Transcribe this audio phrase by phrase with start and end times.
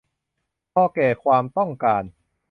[0.73, 2.03] พอแก่ความต้องการ